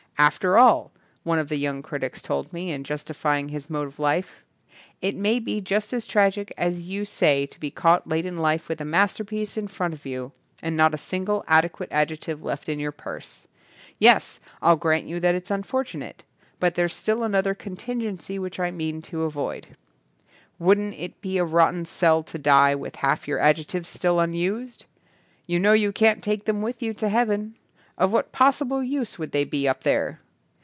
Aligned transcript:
"After 0.17 0.55
all," 0.55 0.91
one 1.23 1.39
of 1.39 1.49
the 1.49 1.55
young 1.55 1.81
critics 1.81 2.21
told 2.21 2.53
me 2.53 2.71
in 2.71 2.83
justifying 2.83 3.49
his 3.49 3.71
mode 3.71 3.87
of 3.87 3.97
life, 3.97 4.43
"it 5.01 5.15
may 5.15 5.39
be 5.39 5.61
just 5.61 5.93
as 5.93 6.05
tragic 6.05 6.53
as 6.59 6.83
you 6.83 7.05
say 7.05 7.47
to 7.47 7.59
be 7.59 7.71
caught 7.71 8.05
late 8.05 8.27
in 8.27 8.37
life 8.37 8.69
with 8.69 8.79
a 8.79 8.85
masterpiece 8.85 9.57
in 9.57 9.67
front 9.67 9.95
of 9.95 10.05
you 10.05 10.31
and 10.61 10.77
not 10.77 10.93
a 10.93 10.97
single 10.99 11.43
adequate 11.47 11.91
adjective 11.91 12.43
left 12.43 12.69
in 12.69 12.77
your 12.77 12.91
purse. 12.91 13.47
Yes, 13.97 14.39
I'll 14.61 14.75
grant 14.75 15.05
you 15.07 15.19
that 15.19 15.33
it's 15.33 15.49
unfortunate. 15.49 16.23
But 16.59 16.75
there's 16.75 16.93
still 16.93 17.23
another 17.23 17.55
contingency 17.55 18.37
which 18.37 18.59
I 18.59 18.69
mean 18.69 19.01
to 19.03 19.23
avoid. 19.23 19.69
Wouldn't 20.59 20.93
it 20.99 21.19
be 21.21 21.39
a 21.39 21.43
rot 21.45 21.71
ten 21.71 21.85
sell 21.85 22.21
to 22.21 22.37
die 22.37 22.75
with 22.75 22.97
half 22.97 23.27
your 23.27 23.39
adjec 23.39 23.69
tives 23.69 23.87
still 23.87 24.19
unused? 24.19 24.85
You 25.47 25.57
know 25.57 25.73
you 25.73 25.91
can't 25.91 26.21
take 26.23 26.45
them 26.45 26.61
with 26.61 26.83
you 26.83 26.93
to 26.93 27.09
heaven. 27.09 27.55
Of 27.97 28.11
what 28.11 28.31
possible 28.31 28.81
use 28.81 29.19
would 29.19 29.31
they 29.31 29.43
be 29.43 29.67
up 29.67 29.83
there? 29.83 30.21